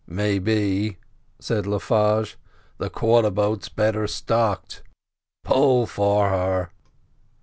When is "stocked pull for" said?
4.07-6.29